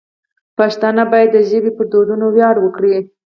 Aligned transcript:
پښتانه 0.57 1.03
باید 1.11 1.29
د 1.33 1.37
ژبې 1.49 1.71
پر 1.77 1.85
دودونو 1.91 2.25
ویاړ 2.35 2.55
وکړي. 2.61 2.95